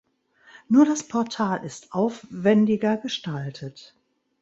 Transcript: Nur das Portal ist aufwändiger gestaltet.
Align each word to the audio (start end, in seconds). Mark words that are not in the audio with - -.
Nur 0.67 0.85
das 0.87 1.03
Portal 1.07 1.63
ist 1.63 1.93
aufwändiger 1.93 2.97
gestaltet. 2.97 3.95